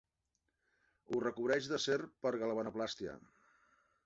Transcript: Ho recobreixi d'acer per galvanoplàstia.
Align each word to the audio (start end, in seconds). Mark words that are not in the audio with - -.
Ho 1.11 1.19
recobreixi 1.25 1.71
d'acer 1.75 1.99
per 2.25 2.33
galvanoplàstia. 2.45 3.15